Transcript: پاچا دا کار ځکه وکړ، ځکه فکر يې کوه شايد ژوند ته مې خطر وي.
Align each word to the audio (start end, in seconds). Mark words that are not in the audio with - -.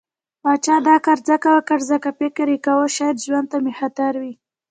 پاچا 0.41 0.75
دا 0.87 0.95
کار 1.05 1.19
ځکه 1.29 1.47
وکړ، 1.55 1.79
ځکه 1.91 2.09
فکر 2.19 2.45
يې 2.53 2.57
کوه 2.65 2.85
شايد 2.97 3.17
ژوند 3.25 3.47
ته 3.51 3.57
مې 3.63 3.73
خطر 3.79 4.13
وي. 4.21 4.33